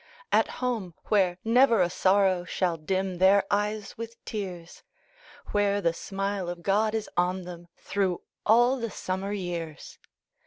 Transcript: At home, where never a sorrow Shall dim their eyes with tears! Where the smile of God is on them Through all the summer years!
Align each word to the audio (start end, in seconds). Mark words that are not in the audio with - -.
At 0.31 0.47
home, 0.65 0.95
where 1.09 1.37
never 1.43 1.79
a 1.79 1.87
sorrow 1.87 2.43
Shall 2.43 2.75
dim 2.75 3.19
their 3.19 3.43
eyes 3.51 3.99
with 3.99 4.15
tears! 4.25 4.81
Where 5.51 5.79
the 5.79 5.93
smile 5.93 6.49
of 6.49 6.63
God 6.63 6.95
is 6.95 7.07
on 7.15 7.43
them 7.43 7.67
Through 7.77 8.21
all 8.43 8.77
the 8.77 8.89
summer 8.89 9.31
years! 9.31 9.99